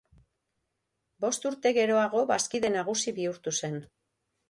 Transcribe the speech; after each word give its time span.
Bost 1.27 1.45
urte 1.51 1.73
geroago 1.81 2.25
bazkide 2.35 2.75
nagusi 2.79 3.19
bihurtu 3.23 3.59
zen. 3.63 3.83